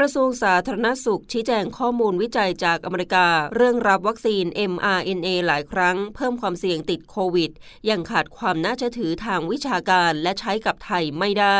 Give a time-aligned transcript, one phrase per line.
[0.00, 3.26] กระทรวงสาธารณสุขชี้แจงข้อมูลวิจัยจากอเมริกา
[3.56, 7.50] เรื่องรับวัคซีน mRNA หลายครั้ง เพิ่มความเสี่ยงติดโควิด
[7.88, 11.58] ยังขาดความน่าเชื่อถือทางวิชาการและใช้กับไทยไม่ได้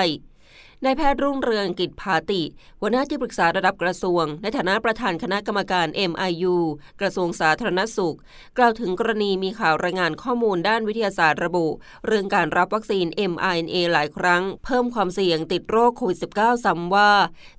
[0.85, 2.43] นายแพทย์รุ่งเรืองกิจภาติ
[2.81, 6.57] หัวหน้าที่ปรึกษาระดับกระทรวง ในฐานะประธานคณะกรรมการ MIU
[7.01, 8.17] กระทรวงสาธารณสุข
[8.59, 11.67] กล่าวถึงกรณีมีข่าวรายงานข้อมูลด้านวิทยาศาสตร์ระบุ
[12.07, 17.13] เรื่องการรับวัคซีน mRNA หลายครั้ง เพิ่มความเสี่ยงติดโรคโควิด -19 ซ้ำว่า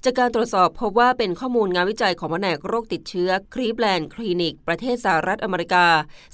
[0.03, 5.87] จากการตรวจสอบพบว่าเป็นข้อมูลงานวิจัยของแผนกโรคติดเชื้อครีแลนด์คลินิก ประเทศสหรัฐอเมริกา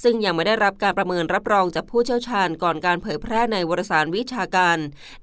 [0.04, 4.78] ซึ่งยังไม่ได้รับการประเมินรับรองจากผู้เชี่ยวชาญก่อนการเผยแพร่ในวารสารวิชาการ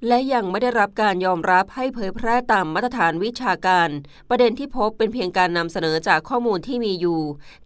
[0.07, 3.89] และยังไม่ได้รับการยอมรับให้เผยแพร่ร่ตามมาตรฐานวิชาการ
[4.29, 7.21] ประเด็นที่พบเป็นเพียงการนำเสนอจากข้อมูลที่มีอยู่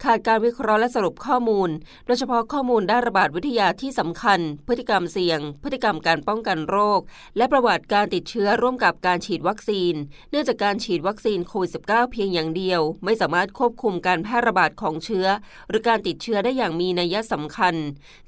[0.05, 1.71] ขาดการวิเคราะห์และสรุปข้อมูล
[2.07, 7.01] โดยเฉพาะข้อมูลด้านระบาดวิทยาที่สำคัญ พฤติกรรมเสี่ยง พฤติกรรมการป้องกันโรค
[7.37, 9.95] และประวัติการติดเชื้อร่วมกับการฉีดวัคซีน
[10.31, 15.27] เนื่องจากการฉีดวัคซีนโควิด -19 เพียงอย่างเดียว ไม่สามารถควบคุมการแพร่ระบาดของเชื้อ
[15.69, 17.75] หรือการติดเชื้อได้อย่างมีนัยสำคัญ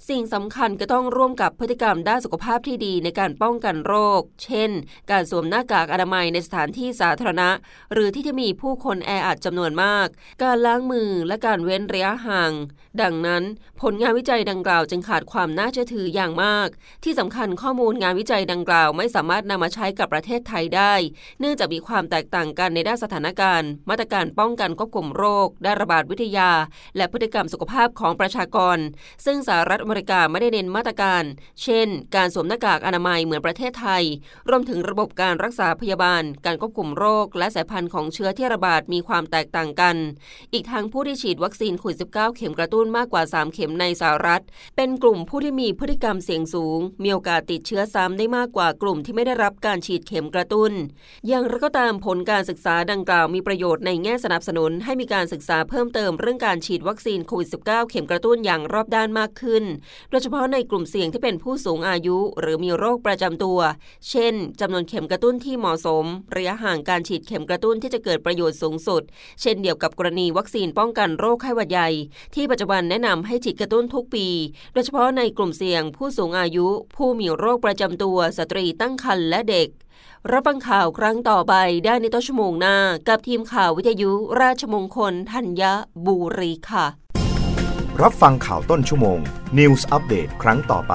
[0.08, 4.70] สิ่งสำคัญก็ต้องร่วมกับพฤติกรรมด้านสุขภาพที่ดีในการป้องกันโรค เช่น
[5.10, 7.50] การสวมหน้ากากอนามัยในสถานที่สาธารณะ
[7.92, 10.06] หรือที่ที่มีผู้คนแออัดจำนวนมาก
[10.42, 12.52] การล้างมือและการเว้นระยะห่าง
[13.02, 13.42] ดังนั้น
[13.80, 16.68] ผลงานวิจัยดังกล่าวจึงขาดความน่าเชื่อถืออย่างมาก
[17.04, 20.94] ที่สำคัญข้อมูลงานวิจัยดังกล่าว ไม่สามารถนำมาใช้กับประเทศไทยได้
[21.40, 26.50] เนื่องจากมีความแตกต่างกันในด้านสถานการณ์ มาตรการป้องกันควบคุมโรคด้านระบาดวิทยา
[26.96, 28.78] และพฤติกรรมสุขภาพของประชากร
[29.24, 31.22] ซึ่งสหรัฐอเมริกาไม่ได้เน้นมาตรการ
[31.62, 34.04] เช่น การสวมหน้ากากอนามัยเหมือนประเทศไทย
[34.48, 39.96] รวมถึงระบบการรักษาพยาบาล การควบคุมโรค และสายพันธุ์ของเชื้อที่ระบาดมีความแตกต่างกัน
[40.52, 44.42] อีกทั้งผู้ที่ฉีดวัคซีนโควิด -19 เข็มกระตุ้นมากกว่า 3 เข็มในสหรัฐ
[44.76, 50.72] เป็นกลุ่มผู้ที่มีพฤติกรรมเสี่ยงสูง มีโอกาสติดเชื้อซ้ำได้มากกว่ากลุ่มที่ไม่ได้รับการฉีดเข็มกระตุ้น
[51.26, 59.64] อย่างไรก็ตามผลการศึกษาดังกล่าวมีประโยชน์ในแง่สนับสนุน ให้มีการศึกษาเพิ่มเติมเรื่องการฉีดวัคซีนโควิด -19 เข็มกระตุ้นอย่างรอบด้านมากขึ้น
[60.10, 63.58] โดยเฉพาะในกลุ่มเสี่ยงที่เป็นผู้สูงอายุ หรือมีโรคประจำตัว
[64.10, 66.04] เช่นจำนวนเข็มกระตุ้นุ้นที่เหมาะสม
[66.36, 69.02] ระยะห่างการฉีดเข็มกระตุ้นที่จะเกิดประโยชน์สูงสุด
[69.40, 71.88] เช่นเดียวกับกรณีวัคซีนป้องกันโรคไข้หวัดใหญ่
[72.34, 74.26] ที่ปัจจุบันแนะนำให้ฉีดกระตุ้นทุกปี
[74.72, 76.66] โดยเฉพาะในกลุ่มเสี่ยง ผู้สูงอายุ
[76.96, 79.68] ผู้มีโรคประจำตัว สตรีตั้งครรภ์และเด็ก
[80.30, 82.76] รับฟังข่าวครั้งต่อไปได้ในต้นชั่วโมงหน้า
[83.08, 85.62] กับทีมข่าววิทยุราชมงคลธัญ
[86.06, 86.86] บุรีค่ะ
[88.02, 89.18] รับฟังข่าวต้นชั่วโมง
[89.58, 90.94] News อัปเดตครั้งต่อไป